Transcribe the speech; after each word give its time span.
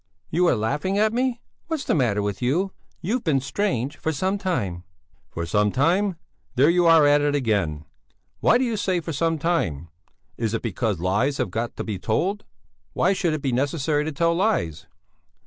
"You 0.31 0.47
are 0.47 0.55
laughing 0.55 0.97
at 0.97 1.13
me! 1.13 1.41
What's 1.67 1.83
the 1.83 1.93
matter 1.93 2.23
with 2.23 2.41
you? 2.41 2.71
You've 3.01 3.23
been 3.23 3.39
strange 3.39 3.97
for 3.97 4.11
some 4.11 4.39
time." 4.39 4.83
"For 5.29 5.45
some 5.45 5.71
time? 5.71 6.15
There 6.55 6.71
you 6.71 6.87
are 6.87 7.05
at 7.05 7.21
it 7.21 7.35
again! 7.35 7.85
Why 8.39 8.57
do 8.57 8.63
you 8.63 8.77
say 8.77 8.99
for 8.99 9.13
some 9.13 9.37
time? 9.37 9.89
Is 10.37 10.55
it 10.55 10.63
because 10.63 10.99
lies 10.99 11.37
have 11.37 11.51
got 11.51 11.75
to 11.75 11.83
be 11.83 11.99
told? 11.99 12.45
Why 12.93 13.13
should 13.13 13.35
it 13.35 13.43
be 13.43 13.51
necessary 13.51 14.03
to 14.05 14.11
tell 14.11 14.33
lies?" 14.33 14.87